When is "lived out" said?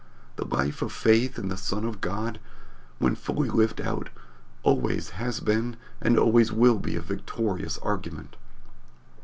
3.51-4.09